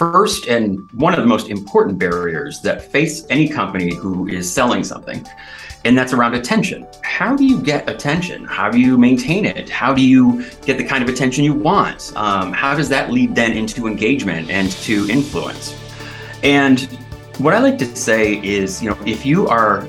[0.00, 4.82] first and one of the most important barriers that face any company who is selling
[4.82, 5.22] something
[5.84, 6.86] and that's around attention.
[7.02, 8.46] How do you get attention?
[8.46, 9.68] How do you maintain it?
[9.68, 12.16] How do you get the kind of attention you want?
[12.16, 15.76] Um, how does that lead then into engagement and to influence?
[16.42, 16.80] And
[17.36, 19.86] what I like to say is, you know, if you are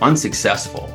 [0.00, 0.88] unsuccessful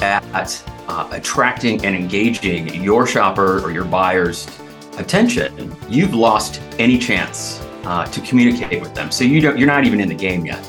[0.00, 4.48] at uh, attracting and engaging your shopper or your buyer's
[4.96, 9.10] attention, you've lost any chance uh, to communicate with them.
[9.10, 10.62] So you don't, you're not even in the game yet.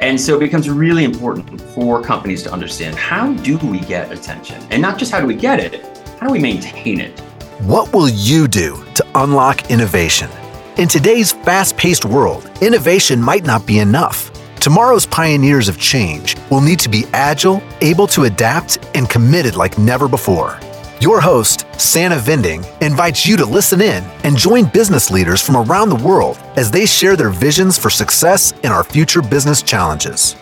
[0.00, 4.56] And so it becomes really important for companies to understand how do we get attention?
[4.70, 5.84] And not just how do we get it,
[6.18, 7.18] how do we maintain it?
[7.60, 10.30] What will you do to unlock innovation?
[10.78, 14.30] In today's fast paced world, innovation might not be enough.
[14.58, 19.76] Tomorrow's pioneers of change will need to be agile, able to adapt, and committed like
[19.76, 20.58] never before.
[21.00, 25.90] Your host, Santa Vending, invites you to listen in and join business leaders from around
[25.90, 30.34] the world as they share their visions for success in our future business challenges.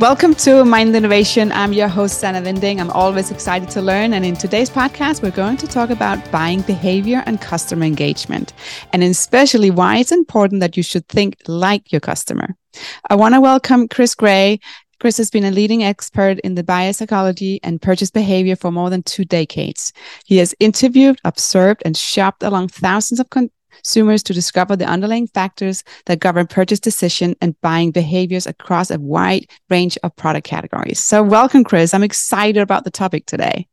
[0.00, 1.52] Welcome to Mind Innovation.
[1.52, 2.80] I'm your host, Santa Vending.
[2.80, 4.14] I'm always excited to learn.
[4.14, 8.52] And in today's podcast, we're going to talk about buying behavior and customer engagement,
[8.92, 12.56] and especially why it's important that you should think like your customer.
[13.10, 14.58] I want to welcome Chris Gray,
[15.02, 18.88] Chris has been a leading expert in the buyer psychology and purchase behavior for more
[18.88, 19.92] than two decades.
[20.26, 25.82] He has interviewed, observed, and shopped along thousands of consumers to discover the underlying factors
[26.06, 31.00] that govern purchase decision and buying behaviors across a wide range of product categories.
[31.00, 31.94] So, welcome, Chris.
[31.94, 33.66] I'm excited about the topic today.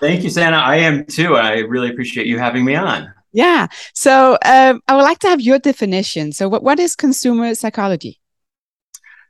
[0.00, 0.56] Thank you, Santa.
[0.56, 1.36] I am too.
[1.36, 3.12] I really appreciate you having me on.
[3.34, 3.66] Yeah.
[3.92, 6.32] So, um, I would like to have your definition.
[6.32, 8.19] So, what, what is consumer psychology?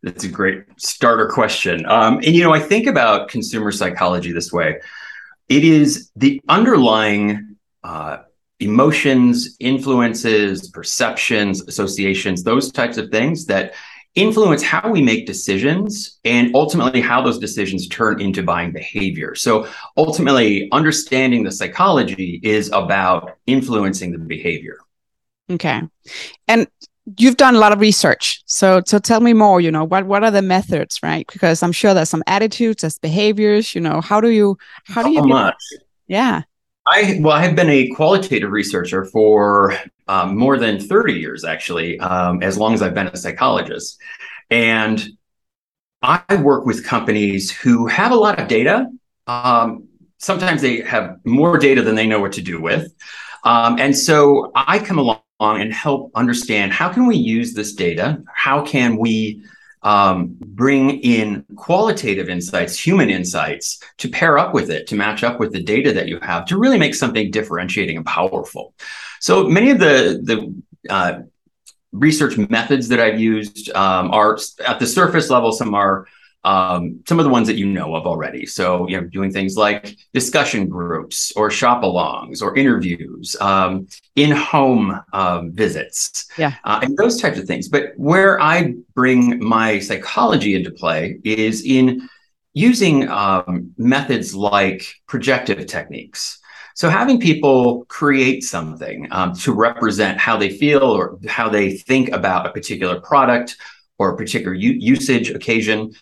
[0.02, 1.84] That's a great starter question.
[1.86, 4.80] Um, and, you know, I think about consumer psychology this way
[5.48, 8.18] it is the underlying uh,
[8.60, 13.74] emotions, influences, perceptions, associations, those types of things that
[14.14, 19.34] influence how we make decisions and ultimately how those decisions turn into buying behavior.
[19.34, 24.78] So ultimately, understanding the psychology is about influencing the behavior.
[25.50, 25.83] Okay.
[26.46, 26.68] And
[27.18, 28.42] you've done a lot of research.
[28.46, 31.26] So so tell me more you know what what are the methods right?
[31.32, 35.10] Because i'm sure there's some attitudes there's behaviors you know how do you how do
[35.10, 35.54] you much.
[36.06, 36.42] Yeah.
[36.86, 39.76] I well i have been a qualitative researcher for
[40.08, 43.98] um, more than 30 years actually um, as long as i've been a psychologist.
[44.50, 45.06] And
[46.02, 48.86] i work with companies who have a lot of data.
[49.27, 49.88] Um,
[50.18, 52.92] sometimes they have more data than they know what to do with.
[53.44, 58.23] Um, and so i come along and help understand how can we use this data?
[58.33, 59.42] How can we
[59.83, 65.40] um, bring in qualitative insights, human insights, to pair up with it, to match up
[65.40, 68.74] with the data that you have, to really make something differentiating and powerful.
[69.20, 71.20] So many of the the uh,
[71.92, 75.52] research methods that I've used um, are at the surface level.
[75.52, 76.07] Some are
[76.45, 78.46] um, some of the ones that you know of already.
[78.46, 83.86] So, you know, doing things like discussion groups or shop alongs or interviews, um,
[84.17, 86.55] in home um, visits, yeah.
[86.64, 87.68] Uh, and those types of things.
[87.68, 92.08] But where I bring my psychology into play is in
[92.55, 96.39] using um, methods like projective techniques.
[96.74, 102.11] So, having people create something um, to represent how they feel or how they think
[102.11, 103.58] about a particular product
[103.98, 105.92] or a particular u- usage occasion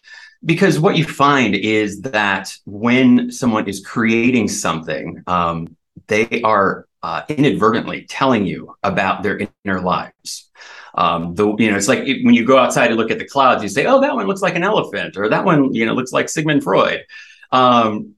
[0.44, 5.76] because what you find is that when someone is creating something, um,
[6.06, 10.50] they are uh, inadvertently telling you about their inner lives.
[10.94, 13.62] Um, the you know it's like when you go outside and look at the clouds,
[13.62, 16.12] you say, "Oh, that one looks like an elephant," or "That one you know looks
[16.12, 17.04] like Sigmund Freud."
[17.52, 18.14] Um,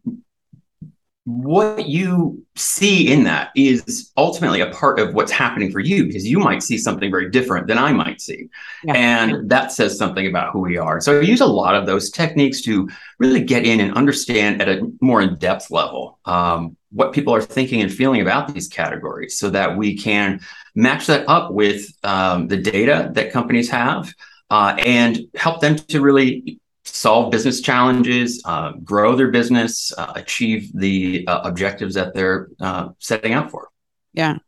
[1.31, 6.27] what you see in that is ultimately a part of what's happening for you because
[6.27, 8.49] you might see something very different than I might see.
[8.85, 8.95] Yeah.
[8.95, 11.01] And that says something about who we are.
[11.01, 12.89] So I use a lot of those techniques to
[13.19, 17.43] really get in and understand at a more in depth level um, what people are
[17.43, 20.41] thinking and feeling about these categories so that we can
[20.75, 24.13] match that up with um, the data that companies have.
[24.53, 26.59] Uh, and help them to really
[26.93, 32.89] solve business challenges, uh, grow their business, uh, achieve the uh, objectives that they're uh,
[32.99, 33.69] setting out for.
[34.13, 34.39] Yeah.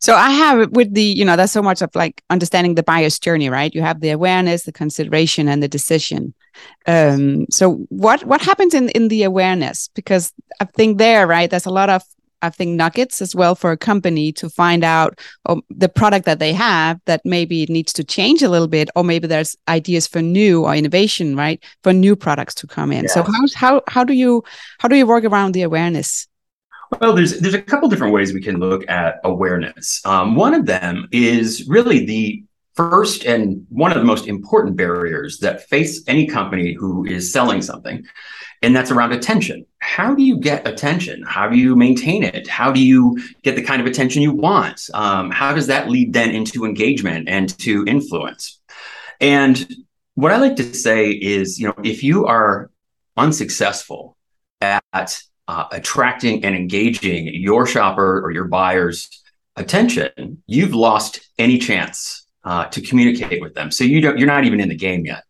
[0.00, 3.18] So I have with the, you know, that's so much of like understanding the buyer's
[3.18, 3.74] journey, right?
[3.74, 6.34] You have the awareness, the consideration, and the decision.
[6.86, 9.88] Um, so what what happens in in the awareness?
[9.94, 12.02] Because I think there, right, there's a lot of
[12.42, 15.18] I think nuggets as well for a company to find out
[15.48, 18.88] oh, the product that they have that maybe it needs to change a little bit,
[18.94, 21.62] or maybe there's ideas for new or innovation, right?
[21.82, 23.04] For new products to come in.
[23.04, 23.10] Yeah.
[23.10, 24.44] So how how how do you
[24.78, 26.26] how do you work around the awareness?
[27.00, 30.00] Well, there's there's a couple different ways we can look at awareness.
[30.04, 32.44] Um, one of them is really the
[32.74, 37.60] first and one of the most important barriers that face any company who is selling
[37.60, 38.06] something,
[38.62, 39.66] and that's around attention.
[39.78, 41.22] How do you get attention?
[41.26, 42.48] How do you maintain it?
[42.48, 44.88] How do you get the kind of attention you want?
[44.94, 48.60] Um, how does that lead then into engagement and to influence?
[49.20, 49.68] And
[50.14, 52.70] what I like to say is, you know, if you are
[53.16, 54.16] unsuccessful
[54.60, 59.08] at uh, attracting and engaging your shopper or your buyer's
[59.56, 63.70] attention, you've lost any chance uh, to communicate with them.
[63.70, 65.24] So you don't, you're not even in the game yet.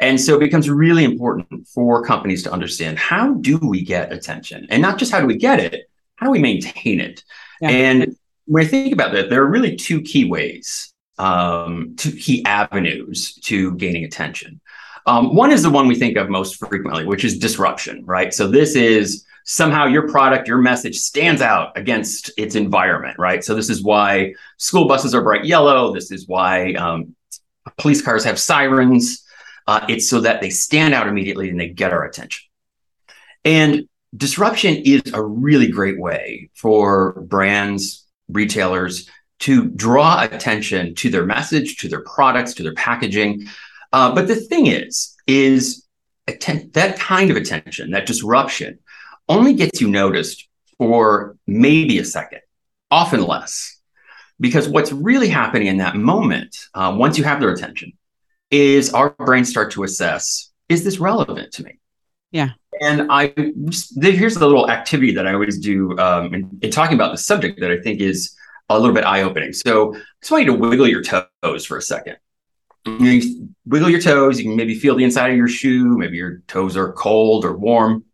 [0.00, 4.66] And so it becomes really important for companies to understand how do we get attention,
[4.70, 7.24] and not just how do we get it, how do we maintain it?
[7.60, 7.70] Yeah.
[7.70, 8.16] And
[8.46, 13.34] when I think about that, there are really two key ways, um, two key avenues
[13.44, 14.60] to gaining attention.
[15.06, 18.32] Um, one is the one we think of most frequently, which is disruption, right?
[18.32, 23.42] So this is somehow your product, your message stands out against its environment, right?
[23.42, 25.94] So this is why school buses are bright yellow.
[25.94, 27.16] This is why um,
[27.78, 29.24] police cars have sirens.
[29.68, 32.48] Uh, it's so that they stand out immediately and they get our attention.
[33.44, 33.86] And
[34.16, 39.10] disruption is a really great way for brands, retailers
[39.40, 43.46] to draw attention to their message, to their products, to their packaging.
[43.92, 45.86] Uh, but the thing is, is
[46.26, 48.78] atten- that kind of attention, that disruption,
[49.28, 50.48] only gets you noticed
[50.78, 52.40] for maybe a second,
[52.90, 53.78] often less.
[54.40, 57.92] Because what's really happening in that moment, uh, once you have their attention,
[58.50, 61.78] is our brains start to assess is this relevant to me?
[62.30, 62.50] Yeah.
[62.80, 63.28] And I
[63.64, 67.18] just, here's the little activity that I always do um, in, in talking about the
[67.18, 68.36] subject that I think is
[68.68, 69.52] a little bit eye opening.
[69.52, 72.18] So I just want you to wiggle your toes for a second.
[72.86, 74.38] You wiggle your toes.
[74.38, 75.96] You can maybe feel the inside of your shoe.
[75.96, 78.04] Maybe your toes are cold or warm.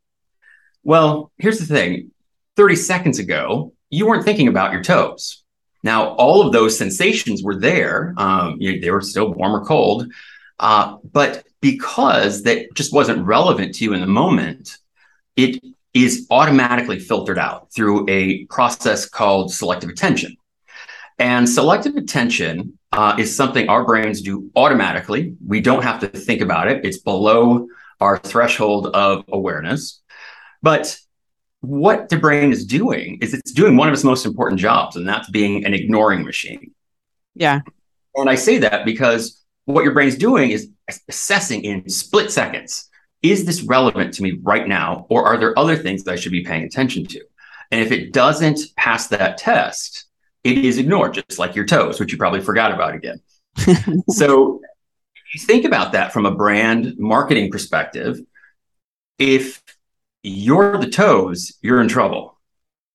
[0.83, 2.11] Well, here's the thing
[2.57, 5.44] 30 seconds ago, you weren't thinking about your toes.
[5.85, 8.15] Now, all of those sensations were there.
[8.17, 10.11] Um, you know, they were still warm or cold.
[10.59, 14.79] Uh, but because that just wasn't relevant to you in the moment,
[15.37, 20.37] it is automatically filtered out through a process called selective attention.
[21.19, 25.37] And selective attention uh, is something our brains do automatically.
[25.47, 27.69] We don't have to think about it, it's below
[28.01, 30.01] our threshold of awareness.
[30.63, 30.99] But
[31.67, 35.09] what the brain is doing is it's doing one of its most important jobs, and
[35.09, 36.73] that's being an ignoring machine.
[37.35, 37.61] Yeah.
[38.15, 40.71] And I say that because what your brain's doing is
[41.09, 42.89] assessing in split seconds
[43.23, 46.33] is this relevant to me right now, or are there other things that I should
[46.33, 47.25] be paying attention to?
[47.71, 50.05] And if it doesn't pass that test,
[50.45, 53.21] it is ignored, just like your toes, which you probably forgot about again.
[54.11, 54.61] so
[55.17, 58.21] if you think about that from a brand marketing perspective,
[59.19, 59.63] if
[60.25, 62.41] you're the toes, you're in trouble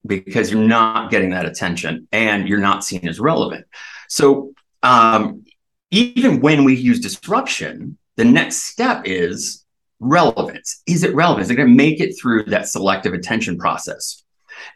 [0.06, 3.66] because you're not getting that attention and you're not seen as relevant.
[4.08, 5.46] So um,
[5.92, 9.64] even when we use disruption, the next step is
[10.00, 10.82] relevance.
[10.88, 11.44] Is it relevant?
[11.44, 14.24] Is it going to make it through that selective attention process?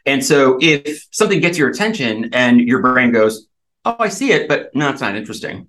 [0.06, 3.48] And so if something gets your attention and your brain goes,
[3.84, 5.68] Oh, I see it, but no, it's not interesting,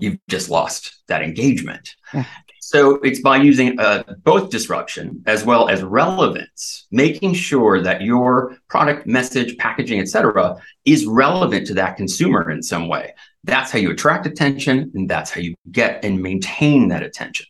[0.00, 1.94] you've just lost that engagement.
[2.12, 2.24] Yeah.
[2.64, 8.56] So it's by using uh, both disruption as well as relevance, making sure that your
[8.68, 13.14] product, message, packaging, etc., is relevant to that consumer in some way.
[13.42, 17.46] That's how you attract attention, and that's how you get and maintain that attention.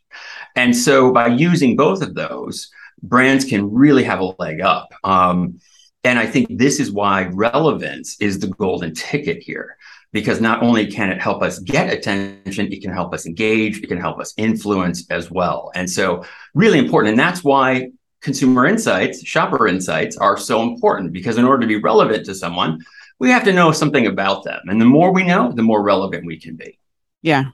[0.57, 2.71] And so by using both of those,
[3.03, 4.95] brands can really have a leg up.
[5.05, 5.61] Um,
[6.05, 9.77] and I think this is why relevance is the golden ticket here
[10.13, 13.89] because not only can it help us get attention, it can help us engage, it
[13.89, 15.71] can help us influence as well.
[15.75, 17.13] And so, really important.
[17.13, 17.91] And that's why
[18.21, 22.81] consumer insights, shopper insights are so important because in order to be relevant to someone,
[23.19, 24.61] we have to know something about them.
[24.67, 26.79] And the more we know, the more relevant we can be.
[27.23, 27.47] Yeah.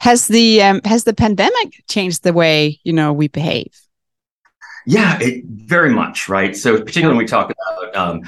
[0.00, 3.72] Has the um, has the pandemic changed the way you know we behave?
[4.86, 6.54] Yeah, it very much right.
[6.54, 8.22] So particularly when we talk about um,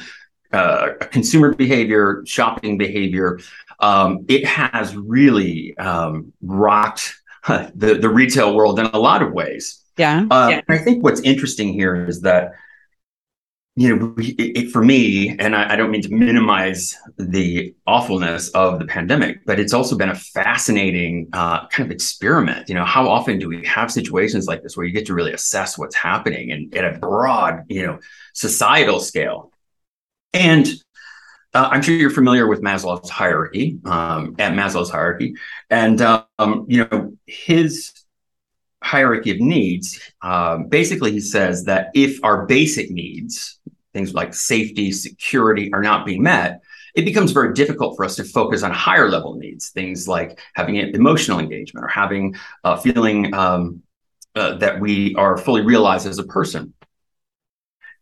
[0.52, 3.38] uh, consumer behavior, shopping behavior,
[3.80, 7.14] um, it has really um, rocked
[7.48, 9.82] the, the retail world in a lot of ways.
[9.96, 10.26] Yeah.
[10.30, 10.60] Uh, yeah.
[10.68, 12.52] I think what's interesting here is that,
[13.76, 18.48] you know, it, it, for me, and I, I, don't mean to minimize the awfulness
[18.50, 22.70] of the pandemic, but it's also been a fascinating uh, kind of experiment.
[22.70, 25.32] You know, how often do we have situations like this where you get to really
[25.32, 27.98] assess what's happening and at a broad, you know,
[28.32, 29.52] societal scale?
[30.32, 30.68] And
[31.56, 35.34] uh, I'm sure you're familiar with Maslow's hierarchy, um, at Maslow's hierarchy,
[35.70, 37.92] and um, you know his
[38.82, 39.98] hierarchy of needs.
[40.20, 43.58] Um, basically, he says that if our basic needs,
[43.94, 46.60] things like safety, security are not being met,
[46.94, 50.76] it becomes very difficult for us to focus on higher level needs, things like having
[50.76, 52.34] emotional engagement or having
[52.64, 53.82] a feeling um,
[54.34, 56.74] uh, that we are fully realized as a person.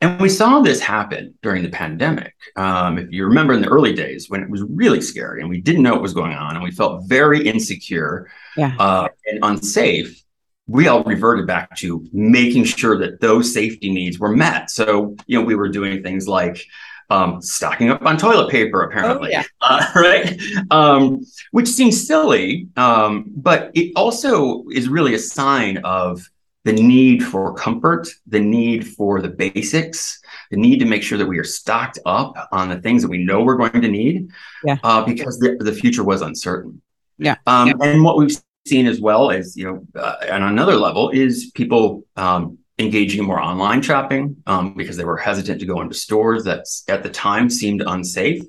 [0.04, 2.34] And we saw this happen during the pandemic.
[2.56, 5.62] Um, if you remember in the early days when it was really scary and we
[5.62, 8.76] didn't know what was going on and we felt very insecure yeah.
[8.78, 10.22] uh, and unsafe,
[10.66, 14.70] we all reverted back to making sure that those safety needs were met.
[14.70, 16.62] So, you know, we were doing things like
[17.08, 19.44] um, stocking up on toilet paper, apparently, oh, yeah.
[19.62, 20.38] uh, right?
[20.70, 26.28] Um, which seems silly, um, but it also is really a sign of
[26.64, 31.26] the need for comfort, the need for the basics, the need to make sure that
[31.26, 34.30] we are stocked up on the things that we know we're going to need,
[34.64, 34.78] yeah.
[34.82, 36.80] uh, because the, the future was uncertain.
[37.18, 37.36] Yeah.
[37.46, 37.74] Um, yeah.
[37.82, 42.04] And what we've seen as well as you know, uh, on another level, is people
[42.16, 46.44] um, engaging in more online shopping um, because they were hesitant to go into stores
[46.44, 48.42] that at the time seemed unsafe.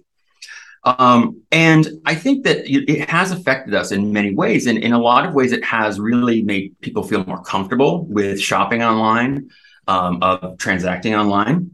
[0.86, 4.68] Um, and I think that it has affected us in many ways.
[4.68, 8.39] And in a lot of ways, it has really made people feel more comfortable with
[8.39, 9.50] shopping online,
[9.88, 11.72] um, of transacting online.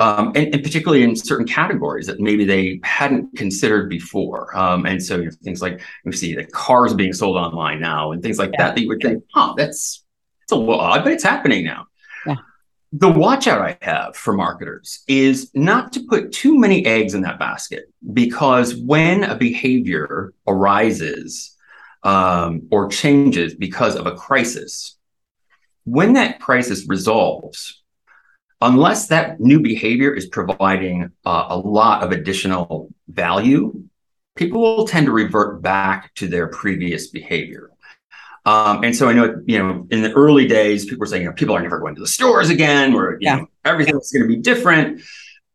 [0.00, 4.56] Um, and, and, particularly in certain categories that maybe they hadn't considered before.
[4.56, 8.10] Um, and so you know, things like we see the cars being sold online now
[8.10, 8.64] and things like yeah.
[8.64, 10.02] that, that you would think, oh, that's
[10.42, 11.86] it's a little odd, but it's happening now.
[12.94, 17.22] The watch out I have for marketers is not to put too many eggs in
[17.22, 21.56] that basket because when a behavior arises
[22.02, 24.98] um, or changes because of a crisis,
[25.84, 27.82] when that crisis resolves,
[28.60, 33.72] unless that new behavior is providing uh, a lot of additional value,
[34.36, 37.71] people will tend to revert back to their previous behavior.
[38.44, 41.28] Um, and so I know, you know, in the early days, people were saying, you
[41.28, 43.36] know, people are never going to the stores again, or you yeah.
[43.36, 45.02] know, everything's going to be different.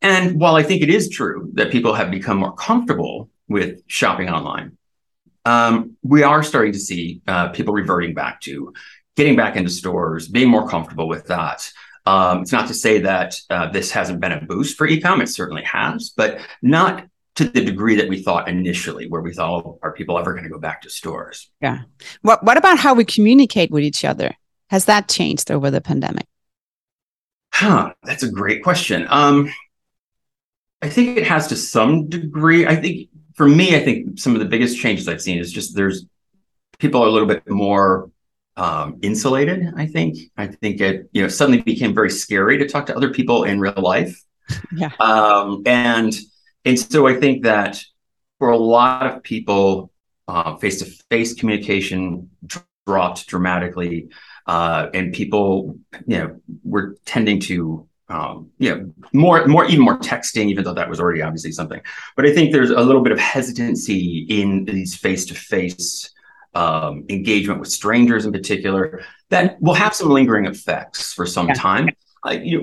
[0.01, 4.29] And while I think it is true that people have become more comfortable with shopping
[4.29, 4.77] online,
[5.43, 8.73] um, we are starting to see uh, people reverting back to
[9.15, 11.69] getting back into stores, being more comfortable with that.
[12.05, 15.27] Um, it's not to say that uh, this hasn't been a boost for ecom; it
[15.27, 17.05] certainly has, but not
[17.37, 20.43] to the degree that we thought initially, where we thought, oh, are people ever going
[20.43, 21.49] to go back to stores?
[21.61, 21.81] Yeah.
[22.23, 24.35] What What about how we communicate with each other?
[24.69, 26.25] Has that changed over the pandemic?
[27.53, 27.93] Huh.
[28.03, 29.05] That's a great question.
[29.09, 29.53] Um,
[30.81, 32.65] I think it has to some degree.
[32.65, 35.75] I think for me, I think some of the biggest changes I've seen is just
[35.75, 36.05] there's
[36.79, 38.09] people are a little bit more
[38.57, 39.73] um, insulated.
[39.75, 40.17] I think.
[40.37, 43.59] I think it you know suddenly became very scary to talk to other people in
[43.59, 44.23] real life.
[44.71, 44.91] Yeah.
[45.01, 46.17] Um, and
[46.67, 47.81] and so I think that
[48.39, 49.91] for a lot of people,
[50.59, 52.29] face to face communication
[52.85, 54.09] dropped dramatically.
[54.45, 59.97] Uh, and people, you know, were tending to, um, you know, more, more, even more
[59.99, 61.81] texting, even though that was already obviously something.
[62.15, 66.13] But I think there's a little bit of hesitancy in these face to face
[66.55, 71.53] engagement with strangers in particular that will have some lingering effects for some yeah.
[71.53, 71.89] time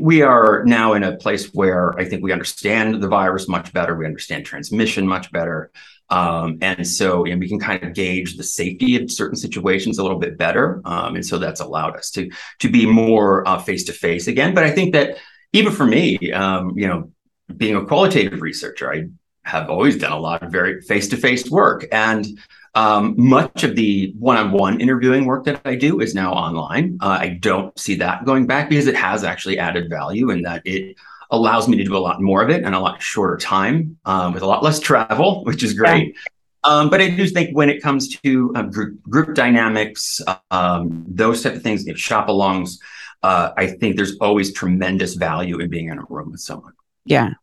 [0.00, 3.94] we are now in a place where I think we understand the virus much better.
[3.94, 5.70] We understand transmission much better.
[6.10, 9.98] Um, and so you know, we can kind of gauge the safety of certain situations
[9.98, 10.82] a little bit better.
[10.84, 12.30] Um, and so that's allowed us to
[12.60, 14.54] to be more face to face again.
[14.54, 15.18] But I think that
[15.52, 17.10] even for me, um, you know,
[17.56, 19.08] being a qualitative researcher, I
[19.44, 21.86] have always done a lot of very face to face work.
[21.92, 22.26] And
[22.74, 26.98] um, much of the one-on-one interviewing work that I do is now online.
[27.00, 30.62] Uh, I don't see that going back because it has actually added value in that
[30.64, 30.96] it
[31.30, 34.32] allows me to do a lot more of it in a lot shorter time um,
[34.32, 36.14] with a lot less travel, which is great.
[36.14, 36.20] Yeah.
[36.64, 41.42] Um, but I do think when it comes to uh, group, group dynamics, um, those
[41.42, 42.78] type of things, shop alongs,
[43.22, 46.72] uh, I think there's always tremendous value in being in a room with someone.
[47.04, 47.34] Yeah,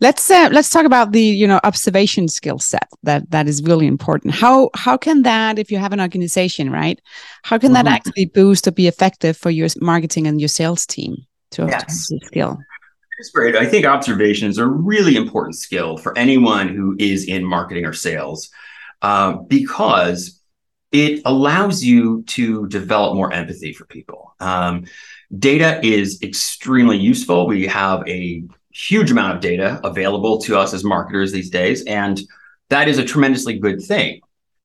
[0.00, 3.86] let's uh, let's talk about the you know observation skill set that that is really
[3.86, 4.34] important.
[4.34, 7.00] How how can that if you have an organization right
[7.42, 7.84] how can mm-hmm.
[7.84, 11.16] that actually boost or be effective for your marketing and your sales team
[11.52, 12.08] to yes.
[12.08, 12.58] this skill?
[13.18, 13.54] It's great.
[13.54, 17.92] I think observation is a really important skill for anyone who is in marketing or
[17.92, 18.50] sales
[19.02, 20.40] uh, because
[20.90, 24.34] it allows you to develop more empathy for people.
[24.40, 24.86] Um,
[25.36, 27.46] data is extremely useful.
[27.46, 28.44] We have a
[28.74, 31.84] huge amount of data available to us as marketers these days.
[31.84, 32.20] And
[32.70, 34.20] that is a tremendously good thing.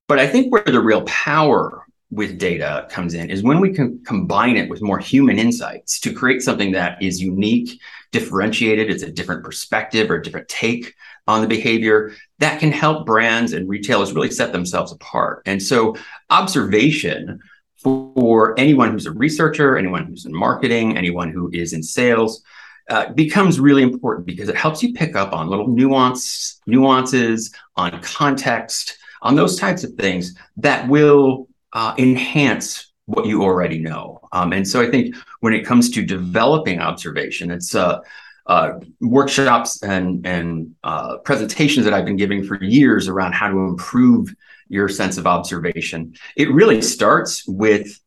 [0.07, 4.03] But I think where the real power with data comes in is when we can
[4.03, 7.79] combine it with more human insights to create something that is unique,
[8.11, 10.95] differentiated, it's a different perspective or a different take
[11.27, 15.43] on the behavior that can help brands and retailers really set themselves apart.
[15.45, 15.95] And so
[16.31, 17.39] observation
[17.77, 22.41] for anyone who's a researcher, anyone who's in marketing, anyone who is in sales,
[22.89, 28.01] uh, becomes really important because it helps you pick up on little nuance, nuances, on
[28.01, 34.19] context, on those types of things that will uh, enhance what you already know.
[34.31, 37.99] Um, and so I think when it comes to developing observation, it's uh,
[38.45, 43.57] uh, workshops and and uh, presentations that I've been giving for years around how to
[43.59, 44.33] improve
[44.67, 46.15] your sense of observation.
[46.35, 47.99] It really starts with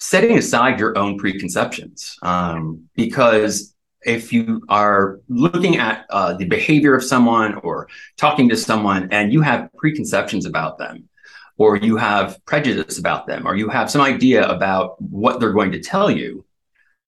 [0.00, 6.94] setting aside your own preconceptions, um, because if you are looking at uh, the behavior
[6.94, 11.08] of someone or talking to someone and you have preconceptions about them,
[11.56, 15.72] or you have prejudice about them, or you have some idea about what they're going
[15.72, 16.44] to tell you,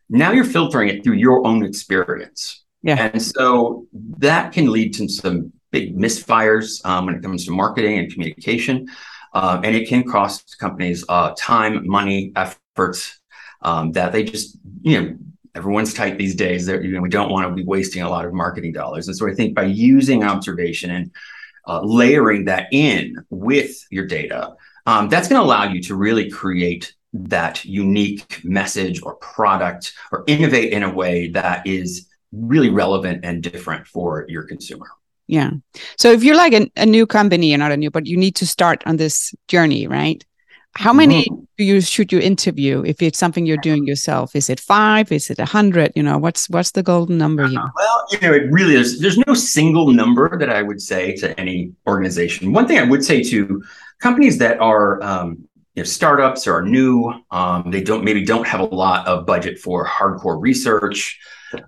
[0.09, 2.65] now you're filtering it through your own experience.
[2.83, 3.11] Yeah.
[3.13, 3.87] And so
[4.19, 8.89] that can lead to some big misfires um, when it comes to marketing and communication.
[9.33, 13.21] Uh, and it can cost companies uh, time, money, efforts
[13.63, 15.17] um, that they just, you know,
[15.55, 16.67] everyone's tight these days.
[16.67, 19.09] That you know, we don't want to be wasting a lot of marketing dollars.
[19.09, 21.11] And so I think by using observation and
[21.67, 24.55] uh, layering that in with your data,
[24.87, 30.25] um, that's going to allow you to really create that unique message or product or
[30.27, 34.87] innovate in a way that is really relevant and different for your consumer.
[35.27, 35.51] Yeah.
[35.97, 38.35] So if you're like a, a new company, you're not a new, but you need
[38.37, 40.25] to start on this journey, right?
[40.77, 41.45] How many mm-hmm.
[41.59, 44.37] do you should you interview if it's something you're doing yourself?
[44.37, 45.11] Is it five?
[45.11, 45.93] Is it a hundred?
[45.97, 47.59] You know, what's what's the golden number here?
[47.59, 49.01] Uh, well, you know, it really is.
[49.01, 52.53] There's no single number that I would say to any organization.
[52.53, 53.63] One thing I would say to
[54.01, 58.47] companies that are um, you know, startups or are new, um, they don't maybe don't
[58.47, 61.19] have a lot of budget for hardcore research.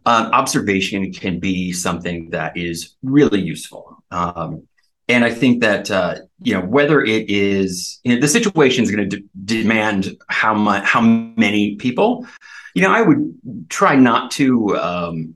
[0.07, 4.03] Um, observation can be something that is really useful.
[4.13, 4.69] Um,
[5.09, 8.91] and I think that uh, you know whether it is you know, the situation is
[8.91, 12.27] going to de- demand how much how many people.
[12.75, 15.35] You know, I would try not to um,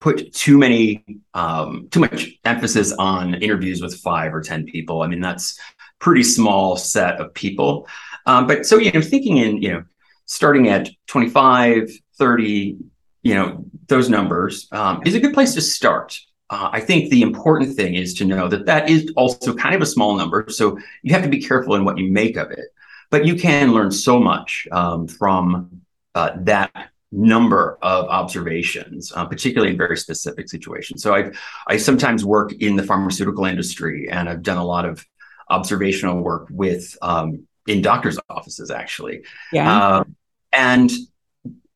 [0.00, 1.04] put too many
[1.34, 5.02] um, too much emphasis on interviews with five or ten people.
[5.02, 5.58] I mean, that's
[5.98, 7.86] pretty small set of people.
[8.26, 9.84] Um, but so you know, thinking in you know
[10.26, 12.76] starting at 25, 30,
[13.22, 16.18] you know those numbers um, is a good place to start
[16.50, 19.82] uh, I think the important thing is to know that that is also kind of
[19.82, 20.46] a small number.
[20.48, 22.66] So you have to be careful in what you make of it.
[23.10, 25.82] But you can learn so much um, from
[26.14, 31.02] uh, that number of observations, uh, particularly in very specific situations.
[31.02, 31.30] So I
[31.66, 35.06] I sometimes work in the pharmaceutical industry, and I've done a lot of
[35.50, 39.24] observational work with um, in doctors' offices, actually.
[39.52, 39.78] Yeah.
[39.78, 40.04] Uh,
[40.52, 40.90] and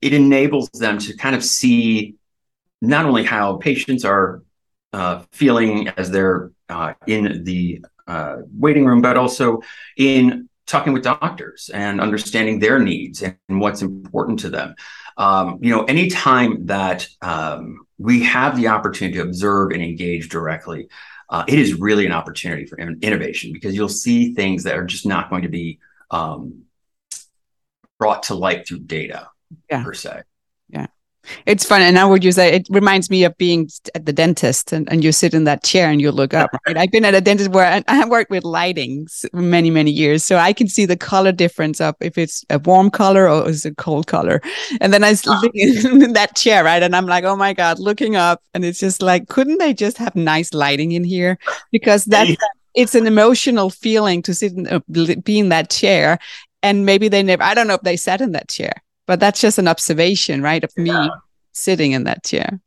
[0.00, 2.16] it enables them to kind of see
[2.80, 4.42] not only how patients are
[4.96, 9.60] uh, feeling as they're uh, in the uh, waiting room, but also
[9.98, 14.74] in talking with doctors and understanding their needs and what's important to them.
[15.18, 20.88] Um, you know, anytime that um, we have the opportunity to observe and engage directly,
[21.28, 25.04] uh, it is really an opportunity for innovation because you'll see things that are just
[25.04, 25.78] not going to be
[26.10, 26.62] um,
[27.98, 29.28] brought to light through data
[29.70, 29.84] yeah.
[29.84, 30.22] per se.
[30.70, 30.86] Yeah.
[31.46, 31.82] It's fun.
[31.82, 35.02] And now would you say it reminds me of being at the dentist and, and
[35.02, 36.76] you sit in that chair and you look up, right?
[36.76, 40.24] I've been at a dentist where I have worked with lighting many, many years.
[40.24, 43.64] So I can see the color difference of if it's a warm color or is
[43.64, 44.40] a cold color.
[44.80, 45.42] And then I sit ah.
[45.54, 46.82] in that chair, right?
[46.82, 48.42] And I'm like, oh my God, looking up.
[48.54, 51.38] And it's just like, couldn't they just have nice lighting in here?
[51.70, 52.36] Because that's, yeah.
[52.74, 54.80] it's an emotional feeling to sit in, uh,
[55.22, 56.18] be in that chair.
[56.62, 59.40] And maybe they never, I don't know if they sat in that chair but that's
[59.40, 61.06] just an observation, right, of yeah.
[61.06, 61.10] me
[61.52, 62.60] sitting in that chair.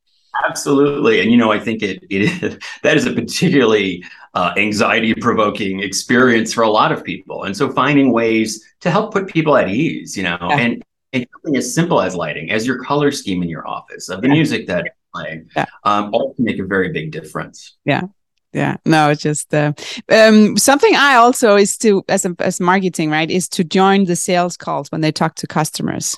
[0.47, 5.82] Absolutely, and you know, I think it it that is a particularly uh, anxiety provoking
[5.82, 9.69] experience for a lot of people, and so finding ways to help put people at
[9.69, 10.58] ease, you know, yeah.
[10.58, 14.21] and and something as simple as lighting, as your color scheme in your office, of
[14.21, 14.34] the yeah.
[14.34, 15.65] music that you're playing, yeah.
[15.84, 17.78] um, all can make a very big difference.
[17.84, 18.04] Yeah,
[18.54, 19.73] yeah no it's just uh,
[20.12, 24.15] um, something i also is to as a, as marketing right is to join the
[24.15, 26.17] sales calls when they talk to customers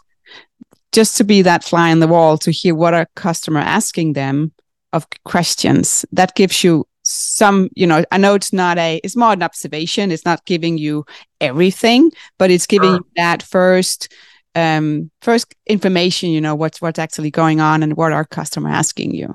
[0.91, 4.52] just to be that fly on the wall to hear what a customer asking them
[4.94, 6.06] of questions.
[6.12, 10.12] That gives you some you know i know it's not a it's more an observation.
[10.12, 11.06] It's not giving you
[11.39, 12.98] everything but it's giving sure.
[12.98, 14.13] you that first
[14.56, 19.15] um first information you know what's what's actually going on and what our customer asking
[19.15, 19.34] you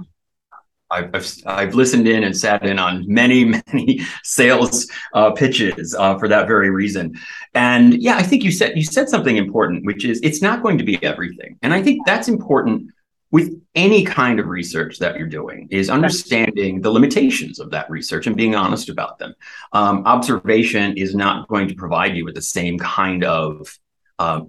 [0.96, 6.28] I've, I've, listened in and sat in on many, many sales uh, pitches uh, for
[6.28, 7.14] that very reason.
[7.54, 10.78] And yeah, I think you said you said something important, which is it's not going
[10.78, 11.58] to be everything.
[11.62, 12.90] And I think that's important
[13.30, 18.26] with any kind of research that you're doing is understanding the limitations of that research
[18.26, 19.34] and being honest about them.
[19.72, 23.76] Um, observation is not going to provide you with the same kind of
[24.18, 24.40] uh,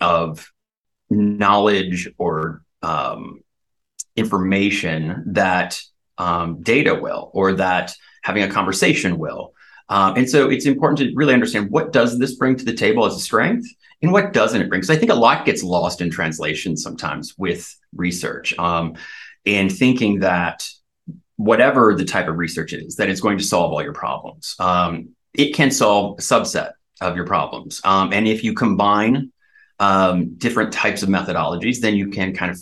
[0.00, 0.50] of
[1.10, 3.43] knowledge or um,
[4.16, 5.80] information that
[6.18, 9.52] um, data will, or that having a conversation will.
[9.88, 13.04] Um, and so it's important to really understand what does this bring to the table
[13.04, 13.66] as a strength
[14.02, 14.80] and what doesn't it bring?
[14.80, 18.94] Because I think a lot gets lost in translation sometimes with research um,
[19.44, 20.66] and thinking that
[21.36, 24.54] whatever the type of research is, that it's going to solve all your problems.
[24.58, 27.80] Um, it can solve a subset of your problems.
[27.84, 29.32] Um, and if you combine
[29.80, 32.60] um, different types of methodologies, then you can kind of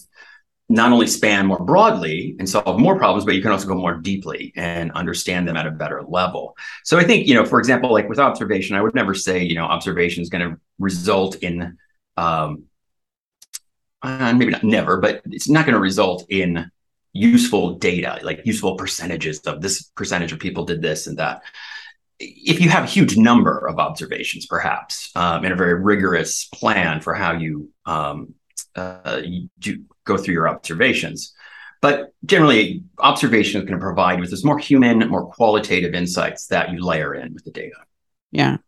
[0.73, 3.95] not only span more broadly and solve more problems, but you can also go more
[3.95, 6.57] deeply and understand them at a better level.
[6.83, 9.55] So I think, you know, for example, like with observation, I would never say, you
[9.55, 11.77] know, observation is going to result in,
[12.17, 12.65] um,
[14.01, 16.71] uh, maybe not never, but it's not going to result in
[17.13, 21.43] useful data, like useful percentages of this percentage of people did this and that.
[22.19, 27.03] If you have a huge number of observations, perhaps, um, and a very rigorous plan
[27.03, 28.35] for how you, um,
[28.77, 31.35] uh, you do go through your observations.
[31.81, 36.71] But generally, observation is going to provide with this more human, more qualitative insights that
[36.71, 37.77] you layer in with the data.
[38.31, 38.59] Yeah.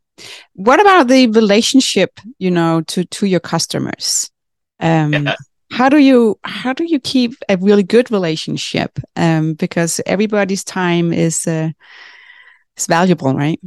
[0.54, 4.30] What about the relationship, you know, to to your customers?
[4.80, 5.34] Um, yeah
[5.74, 11.12] how do you how do you keep a really good relationship um, because everybody's time
[11.12, 11.70] is uh,
[12.76, 13.60] is valuable right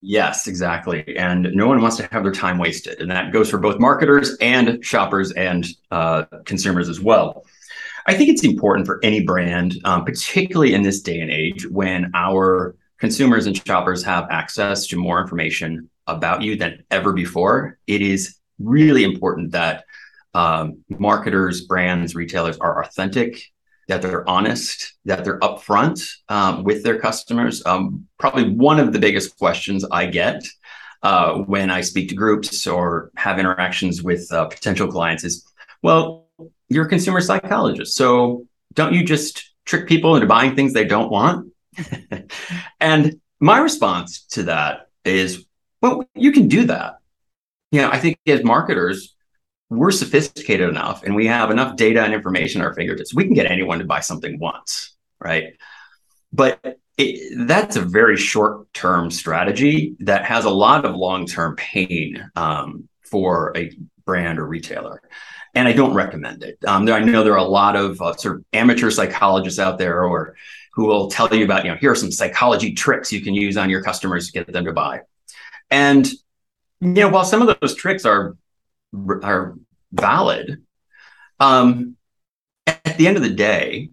[0.00, 1.16] yes exactly.
[1.16, 3.00] And no one wants to have their time wasted.
[3.00, 7.44] And that goes for both marketers and shoppers and uh, consumers as well.
[8.06, 12.12] I think it's important for any brand um, particularly in this day and age when
[12.14, 18.00] our consumers and shoppers have access to more information about you than ever before it
[18.00, 19.84] is really important that
[20.34, 23.42] um, marketers, brands, retailers are authentic,
[23.88, 27.64] that they're honest, that they're upfront um, with their customers.
[27.64, 30.42] Um, probably one of the biggest questions I get
[31.02, 35.46] uh, when I speak to groups or have interactions with uh, potential clients is,
[35.82, 36.26] well,
[36.68, 37.96] you're a consumer psychologist.
[37.96, 41.52] So don't you just trick people into buying things they don't want?
[42.80, 45.44] and my response to that is,
[45.80, 46.96] well, you can do that.
[47.70, 49.15] You know, I think as marketers,
[49.68, 53.14] we're sophisticated enough and we have enough data and information at our fingertips.
[53.14, 55.54] We can get anyone to buy something once, right?
[56.32, 61.56] But it, that's a very short term strategy that has a lot of long term
[61.56, 63.70] pain um, for a
[64.04, 65.02] brand or retailer.
[65.54, 66.58] And I don't recommend it.
[66.66, 70.04] Um, I know there are a lot of uh, sort of amateur psychologists out there
[70.04, 70.36] or
[70.74, 73.56] who will tell you about, you know, here are some psychology tricks you can use
[73.56, 75.00] on your customers to get them to buy.
[75.70, 76.06] And,
[76.80, 78.36] you know, while some of those tricks are
[79.22, 79.56] are
[79.92, 80.62] valid.
[81.40, 81.96] Um,
[82.66, 83.90] at the end of the day,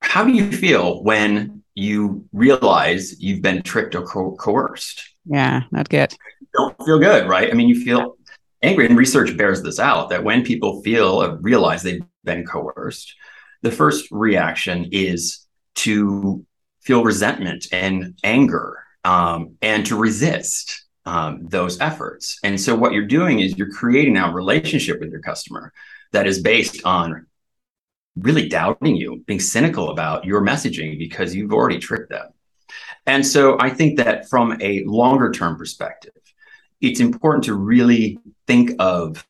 [0.00, 5.02] how do you feel when you realize you've been tricked or co- coerced?
[5.24, 6.14] Yeah, not good.
[6.40, 7.50] You don't feel good, right?
[7.50, 8.16] I mean, you feel
[8.62, 13.14] angry, and research bears this out that when people feel or realize they've been coerced,
[13.62, 16.44] the first reaction is to
[16.80, 22.38] feel resentment and anger um, and to resist um, those efforts.
[22.42, 25.72] And so what you're doing is you're creating now a relationship with your customer
[26.12, 27.26] that is based on
[28.16, 32.28] really doubting you, being cynical about your messaging because you've already tricked them.
[33.06, 36.12] And so I think that from a longer term perspective,
[36.80, 39.26] it's important to really think of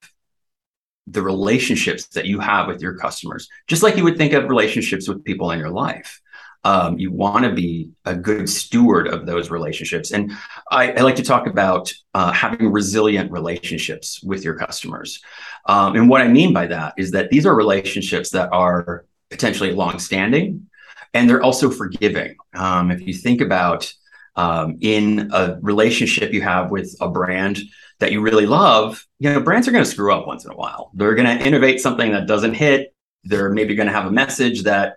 [1.06, 5.08] the relationships that you have with your customers, just like you would think of relationships
[5.08, 6.20] with people in your life
[6.64, 10.12] um, you want to be a good steward of those relationships.
[10.12, 10.33] And
[10.70, 15.20] I, I like to talk about uh, having resilient relationships with your customers.
[15.66, 19.72] Um, and what I mean by that is that these are relationships that are potentially
[19.72, 20.68] long-standing,
[21.14, 22.37] and they're also forgiving.
[22.55, 23.92] Um, if you think about
[24.37, 27.59] um, in a relationship you have with a brand
[27.98, 30.57] that you really love, you know, brands are going to screw up once in a
[30.57, 30.90] while.
[30.94, 32.94] They're going to innovate something that doesn't hit.
[33.25, 34.96] They're maybe going to have a message that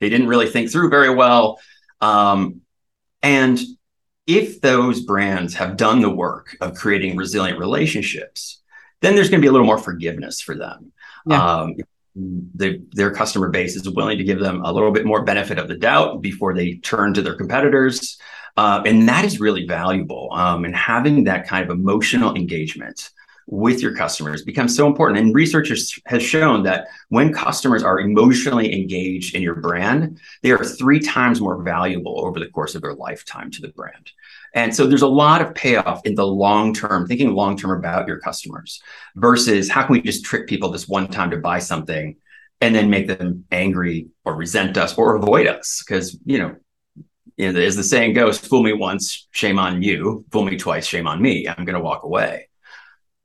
[0.00, 1.58] they didn't really think through very well.
[2.00, 2.60] Um,
[3.22, 3.58] and
[4.26, 8.62] if those brands have done the work of creating resilient relationships,
[9.00, 10.92] then there's going to be a little more forgiveness for them.
[11.26, 11.44] Yeah.
[11.44, 11.76] Um,
[12.16, 15.68] the, their customer base is willing to give them a little bit more benefit of
[15.68, 18.18] the doubt before they turn to their competitors.
[18.56, 20.30] Uh, and that is really valuable.
[20.32, 23.10] Um, and having that kind of emotional engagement
[23.46, 25.20] with your customers becomes so important.
[25.20, 30.64] And research has shown that when customers are emotionally engaged in your brand, they are
[30.64, 34.10] three times more valuable over the course of their lifetime to the brand.
[34.54, 38.08] And so there's a lot of payoff in the long term, thinking long term about
[38.08, 38.82] your customers
[39.14, 42.16] versus how can we just trick people this one time to buy something
[42.60, 45.84] and then make them angry or resent us or avoid us?
[45.86, 46.56] Because, you know,
[47.36, 50.24] you know, as the saying goes, fool me once, shame on you.
[50.32, 51.46] Fool me twice, shame on me.
[51.46, 52.48] I'm going to walk away.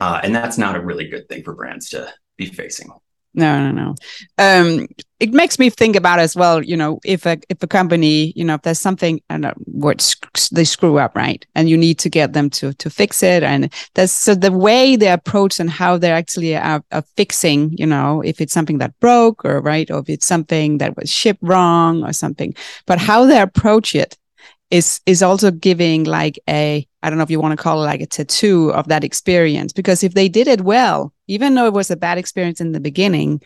[0.01, 2.89] Uh, and that's not a really good thing for brands to be facing.
[3.35, 3.95] No, no, no.
[4.39, 4.87] Um,
[5.19, 6.61] it makes me think about as well.
[6.61, 10.15] You know, if a if a company, you know, if there's something, I what
[10.51, 13.71] they screw up, right, and you need to get them to to fix it, and
[13.93, 17.77] there's so the way they approach and how they actually are, are fixing.
[17.77, 21.09] You know, if it's something that broke, or right, or if it's something that was
[21.09, 22.53] shipped wrong, or something,
[22.85, 24.17] but how they approach it
[24.71, 27.85] is is also giving like a I don't know if you want to call it
[27.85, 29.73] like a tattoo of that experience.
[29.73, 32.79] Because if they did it well even though it was a bad experience in the
[32.79, 33.41] beginning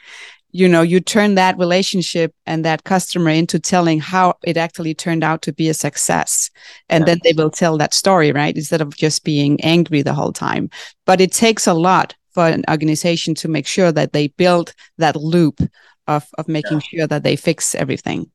[0.51, 5.23] you know you turn that relationship and that customer into telling how it actually turned
[5.23, 6.49] out to be a success.
[6.87, 7.05] And yeah.
[7.05, 8.55] then they will tell that story right?
[8.55, 10.69] Instead of just being angry the whole time.
[11.05, 15.15] But it takes a lot for an organization to make sure that they build that
[15.15, 15.59] loop
[16.07, 16.99] of of making yeah.
[16.99, 18.29] sure that they fix everything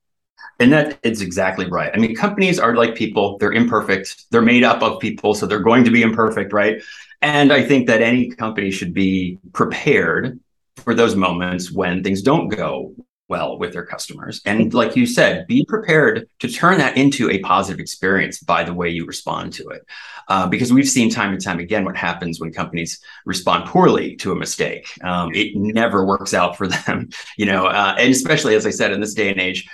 [0.61, 1.91] and that is exactly right.
[1.93, 4.31] I mean, companies are like people, they're imperfect.
[4.31, 6.83] They're made up of people, so they're going to be imperfect, right?
[7.23, 10.39] And I think that any company should be prepared
[10.77, 12.95] for those moments when things don't go
[13.29, 14.43] well with their customers.
[14.45, 18.75] And like you said, be prepared to turn that into a positive experience by the
[18.75, 19.87] way you respond to it.
[20.29, 24.33] Uh, because we've seen time and time again what happens when companies respond poorly to
[24.33, 24.87] a mistake.
[25.03, 28.93] Um, it never works out for them, you know, uh, and especially as I said,
[28.93, 29.69] in this day and age,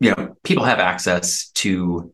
[0.00, 2.12] you know, people have access to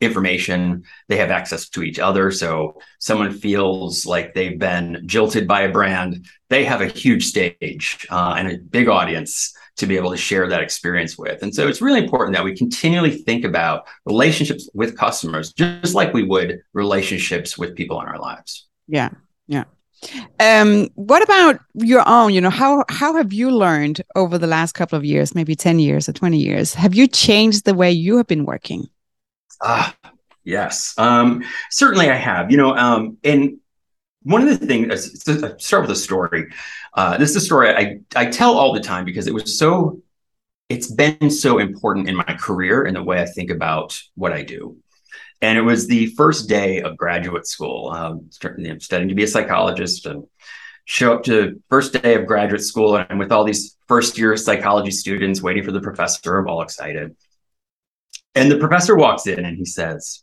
[0.00, 0.82] information.
[1.08, 2.30] They have access to each other.
[2.32, 8.06] So someone feels like they've been jilted by a brand they have a huge stage
[8.10, 11.42] uh, and a big audience to be able to share that experience with.
[11.42, 16.12] And so it's really important that we continually think about relationships with customers just like
[16.12, 18.68] we would relationships with people in our lives.
[18.86, 19.08] Yeah
[19.46, 19.64] yeah
[20.40, 22.32] um, what about your own?
[22.32, 25.78] You know, how how have you learned over the last couple of years, maybe ten
[25.78, 26.74] years or twenty years?
[26.74, 28.88] Have you changed the way you have been working?
[29.62, 29.94] Ah,
[30.44, 32.50] yes, um, certainly I have.
[32.50, 33.58] You know, um, and
[34.22, 36.46] one of the things, uh, start with a story.
[36.94, 40.00] Uh, this is a story I I tell all the time because it was so.
[40.68, 44.42] It's been so important in my career and the way I think about what I
[44.42, 44.78] do.
[45.42, 50.06] And it was the first day of graduate school, um, studying to be a psychologist
[50.06, 50.24] and
[50.84, 54.36] show up to first day of graduate school and I'm with all these first year
[54.36, 57.16] psychology students waiting for the professor, I'm all excited.
[58.34, 60.22] And the professor walks in and he says,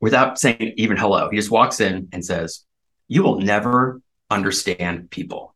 [0.00, 2.64] without saying even hello, he just walks in and says,
[3.08, 5.54] You will never understand people.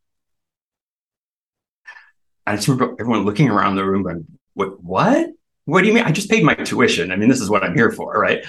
[2.47, 4.83] I just remember everyone looking around the room going, What?
[4.83, 5.31] What?
[5.67, 6.05] What do you mean?
[6.05, 7.13] I just paid my tuition.
[7.13, 8.45] I mean, this is what I'm here for, right?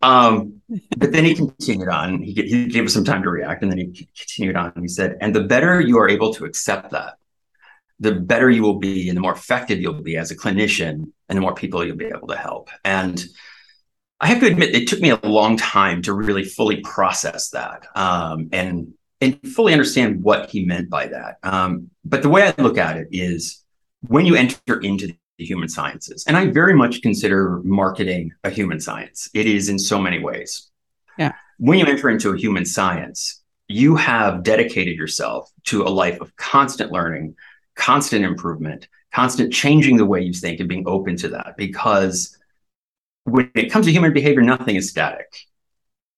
[0.00, 0.60] Um,
[0.96, 2.22] but then he continued on.
[2.22, 4.72] He, he gave us some time to react, and then he continued on.
[4.80, 7.14] He said, "And the better you are able to accept that,
[8.00, 11.36] the better you will be, and the more effective you'll be as a clinician, and
[11.36, 13.22] the more people you'll be able to help." And
[14.20, 17.86] I have to admit, it took me a long time to really fully process that
[17.96, 21.38] um, and and fully understand what he meant by that.
[21.42, 23.64] Um, but the way I look at it is,
[24.06, 26.24] when you enter into the human sciences.
[26.28, 29.28] And I very much consider marketing a human science.
[29.34, 30.70] It is in so many ways.
[31.18, 31.32] Yeah.
[31.58, 36.34] When you enter into a human science, you have dedicated yourself to a life of
[36.36, 37.34] constant learning,
[37.74, 41.54] constant improvement, constant changing the way you think and being open to that.
[41.56, 42.36] Because
[43.24, 45.34] when it comes to human behavior, nothing is static.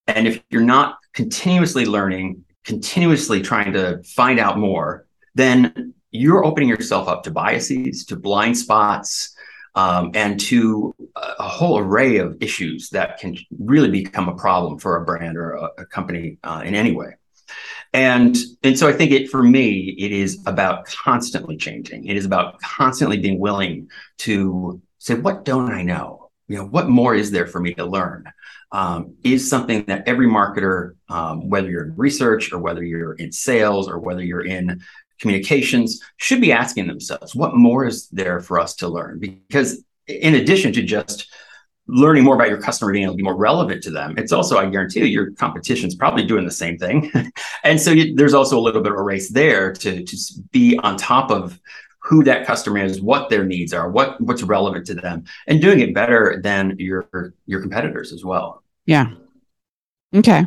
[0.06, 6.68] And if you're not continuously learning, continuously trying to find out more, then you're opening
[6.68, 9.34] yourself up to biases, to blind spots,
[9.74, 14.96] um, and to a whole array of issues that can really become a problem for
[14.96, 17.14] a brand or a, a company uh, in any way.
[17.92, 22.06] And and so I think it for me it is about constantly changing.
[22.06, 26.30] It is about constantly being willing to say, what don't I know?
[26.46, 28.24] You know, what more is there for me to learn?
[28.72, 33.30] Um, is something that every marketer, um, whether you're in research or whether you're in
[33.30, 34.82] sales or whether you're in
[35.24, 39.18] communications should be asking themselves what more is there for us to learn?
[39.18, 41.26] Because in addition to just
[41.86, 44.56] learning more about your customer being able to be more relevant to them it's also
[44.56, 45.28] i guarantee you your
[45.66, 47.10] is probably doing the same thing.
[47.64, 50.16] And so you, there's also a little bit of a race there to, to
[50.50, 51.58] be on top of
[51.98, 55.80] who that customer is what their needs are what what's relevant to them and doing
[55.80, 58.62] it better than your your competitors as well.
[58.84, 59.12] Yeah.
[60.14, 60.46] Okay.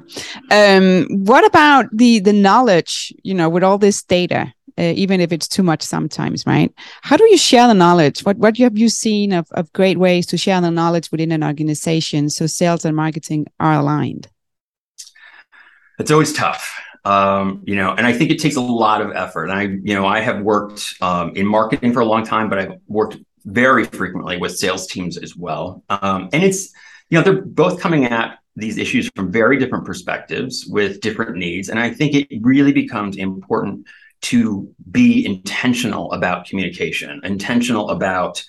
[0.52, 5.32] Um what about the the knowledge you know with all this data uh, even if
[5.32, 6.74] it's too much sometimes, right?
[7.02, 8.22] How do you share the knowledge?
[8.22, 11.44] What what have you seen of, of great ways to share the knowledge within an
[11.44, 14.28] organization so sales and marketing are aligned?
[16.00, 16.80] It's always tough.
[17.06, 19.46] Um, you know, and I think it takes a lot of effort.
[19.46, 22.60] And I, you know, I have worked um, in marketing for a long time, but
[22.60, 25.84] I've worked very frequently with sales teams as well.
[25.90, 26.74] Um, and it's,
[27.10, 31.70] you know, they're both coming at these issues from very different perspectives with different needs.
[31.70, 33.88] And I think it really becomes important
[34.22, 38.44] to be intentional about communication, intentional about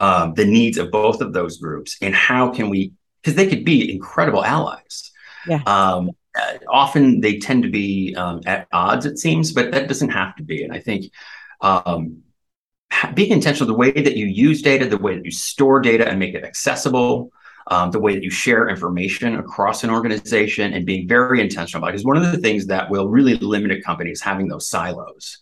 [0.00, 2.92] uh, the needs of both of those groups, and how can we,
[3.22, 5.10] because they could be incredible allies.
[5.46, 5.62] Yeah.
[5.66, 10.10] Um, uh, often they tend to be um, at odds, it seems, but that doesn't
[10.10, 10.64] have to be.
[10.64, 11.12] And I think
[11.60, 12.22] um,
[13.14, 16.18] being intentional, the way that you use data, the way that you store data and
[16.18, 17.30] make it accessible,
[17.68, 21.94] um, the way that you share information across an organization, and being very intentional about
[21.94, 24.68] it is one of the things that will really limit a company is having those
[24.68, 25.38] silos.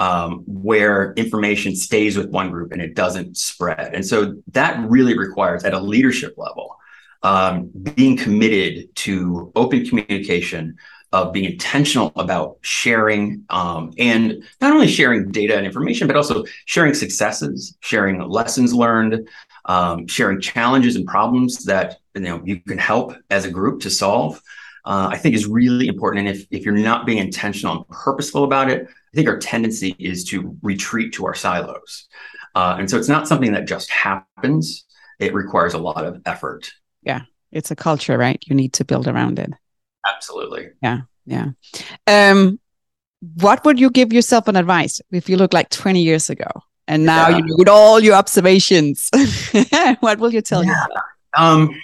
[0.00, 3.94] Um, where information stays with one group and it doesn't spread.
[3.94, 6.76] And so that really requires, at a leadership level,
[7.22, 10.76] um, being committed to open communication,
[11.14, 16.44] of being intentional about sharing um, and not only sharing data and information, but also
[16.64, 19.28] sharing successes, sharing lessons learned,
[19.66, 23.90] um, sharing challenges and problems that you know you can help as a group to
[23.90, 24.40] solve.
[24.84, 26.26] Uh, I think is really important.
[26.26, 29.96] And if if you're not being intentional and purposeful about it, I think our tendency
[29.98, 32.06] is to retreat to our silos.
[32.54, 34.84] Uh, and so it's not something that just happens.
[35.18, 36.72] It requires a lot of effort.
[37.02, 38.42] Yeah, it's a culture, right?
[38.46, 39.50] You need to build around it.
[40.06, 40.68] Absolutely.
[40.82, 41.00] Yeah.
[41.26, 41.50] Yeah.
[42.06, 42.60] Um,
[43.36, 46.50] what would you give yourself an advice if you look like 20 years ago
[46.86, 47.38] and now yeah.
[47.38, 49.10] you with all your observations?
[50.00, 50.70] what will you tell yeah.
[50.70, 51.04] yourself?
[51.36, 51.80] Um,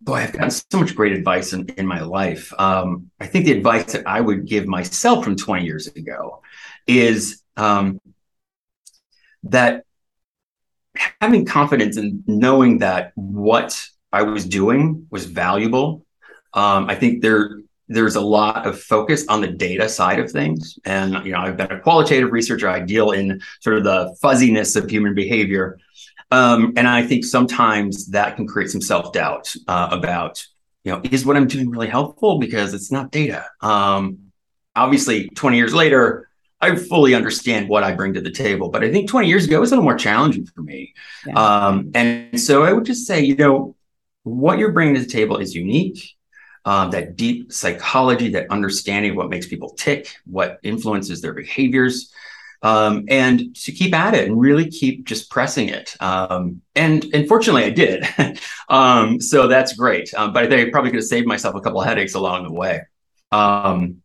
[0.00, 2.52] boy, I've gotten so much great advice in, in my life.
[2.58, 6.42] Um, I think the advice that I would give myself from 20 years ago
[6.86, 8.00] is um,
[9.44, 9.84] that
[11.20, 16.04] having confidence in knowing that what I was doing was valuable.
[16.52, 17.60] Um, I think there
[17.90, 20.78] there's a lot of focus on the data side of things.
[20.84, 22.68] And, you know, I've been a qualitative researcher.
[22.68, 25.76] I deal in sort of the fuzziness of human behavior.
[26.30, 30.46] Um, and I think sometimes that can create some self doubt uh, about,
[30.84, 33.44] you know, is what I'm doing really helpful because it's not data.
[33.60, 34.30] Um,
[34.76, 38.68] obviously, 20 years later, I fully understand what I bring to the table.
[38.68, 40.94] But I think 20 years ago it was a little more challenging for me.
[41.26, 41.34] Yeah.
[41.34, 43.74] Um, and so I would just say, you know,
[44.22, 46.14] what you're bringing to the table is unique
[46.64, 52.12] um, that deep psychology, that understanding of what makes people tick, what influences their behaviors,
[52.62, 55.96] um, and to keep at it and really keep just pressing it.
[56.00, 58.06] Um, and unfortunately, I did.
[58.68, 60.12] um, so that's great.
[60.14, 62.44] Um, but I think I probably could have saved myself a couple of headaches along
[62.44, 62.82] the way.
[63.32, 64.02] Um,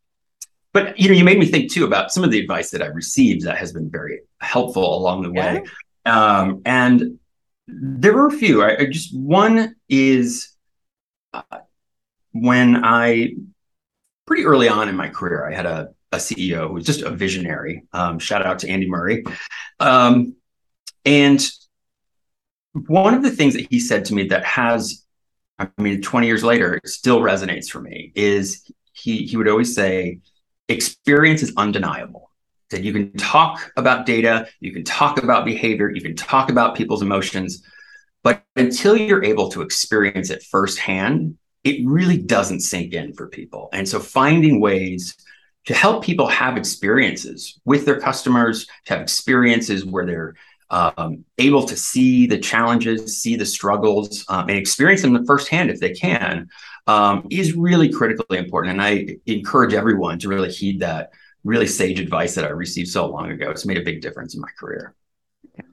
[0.72, 2.88] but you know, you made me think too about some of the advice that I
[2.88, 5.64] received that has been very helpful along the way.
[6.06, 7.20] Um, and
[7.68, 8.62] there were a few.
[8.62, 10.54] I, I just one is
[11.34, 11.60] uh,
[12.36, 13.34] when I
[14.28, 17.10] pretty early on in my career, I had a, a CEO who was just a
[17.10, 17.84] visionary.
[17.94, 19.24] Um, shout out to Andy Murray.
[19.80, 20.36] Um,
[21.06, 21.50] and
[22.88, 25.06] one of the things that he said to me that has,
[25.60, 30.20] I mean, 20 years later, still resonates for me is he he would always say,
[30.68, 32.32] experience is undeniable.
[32.72, 36.76] That you can talk about data, you can talk about behavior, you can talk about
[36.76, 37.64] people's emotions,
[38.24, 43.70] but until you're able to experience it firsthand, it really doesn't sink in for people.
[43.74, 45.18] And so finding ways
[45.66, 50.36] to help people have experiences with their customers, to have experiences where they're
[50.70, 55.80] um, able to see the challenges, see the struggles, um, and experience them firsthand if
[55.80, 56.50] they can,
[56.86, 58.74] um, is really critically important.
[58.74, 63.08] And I encourage everyone to really heed that really sage advice that I received so
[63.08, 63.50] long ago.
[63.50, 64.96] It's made a big difference in my career.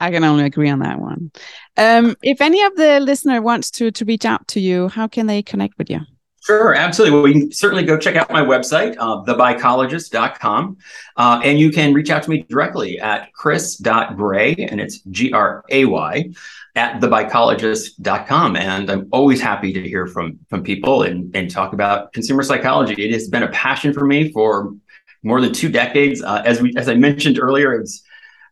[0.01, 1.31] I can only agree on that one.
[1.77, 5.27] Um, if any of the listener wants to to reach out to you, how can
[5.27, 6.01] they connect with you?
[6.45, 7.16] Sure, absolutely.
[7.16, 10.77] Well, you can certainly go check out my website, uh, thebuycologist.com.
[11.16, 15.64] Uh, and you can reach out to me directly at chris.gray, and it's G R
[15.71, 16.31] A Y,
[16.75, 18.57] at thebuycologist.com.
[18.57, 22.95] And I'm always happy to hear from, from people and, and talk about consumer psychology.
[22.95, 24.75] It has been a passion for me for
[25.23, 26.23] more than two decades.
[26.23, 28.03] Uh, as we, as I mentioned earlier, it's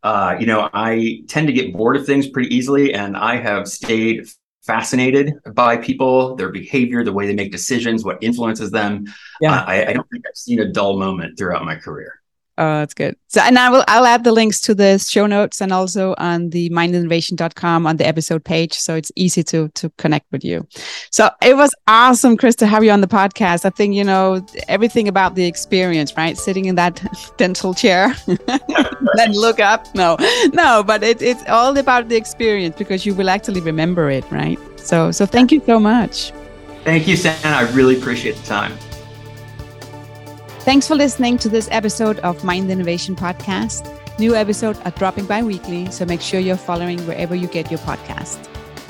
[0.03, 3.69] uh, you know, I tend to get bored of things pretty easily, and I have
[3.69, 4.27] stayed
[4.63, 9.07] fascinated by people, their behavior, the way they make decisions, what influences them.
[9.41, 12.20] Yeah, uh, I, I don't think I've seen a dull moment throughout my career.
[12.61, 13.17] Oh, that's good.
[13.29, 16.51] So, and I will, I'll add the links to the show notes and also on
[16.51, 18.75] the mindinnovation.com on the episode page.
[18.75, 20.69] So it's easy to, to connect with you.
[21.11, 23.65] So it was awesome, Chris, to have you on the podcast.
[23.65, 26.37] I think, you know, everything about the experience, right?
[26.37, 27.03] Sitting in that
[27.39, 29.87] dental chair, then look up.
[29.95, 30.19] No,
[30.53, 34.59] no, but it, it's all about the experience because you will actually remember it, right?
[34.77, 36.31] So, so thank you so much.
[36.85, 37.39] Thank you, Sam.
[37.43, 38.77] I really appreciate the time.
[40.71, 43.91] Thanks for listening to this episode of Mind Innovation Podcast.
[44.21, 47.81] New episodes are dropping bi weekly, so make sure you're following wherever you get your
[47.81, 48.39] podcast.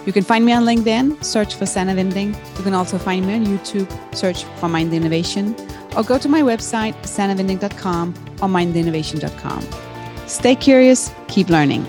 [0.05, 2.35] You can find me on LinkedIn, search for Sanna Winding.
[2.59, 5.57] You can also find me on YouTube, search for Mind Innovation,
[5.97, 9.67] or go to my website, sannawinding.com, or mindinnovation.com.
[10.29, 11.87] Stay curious, keep learning.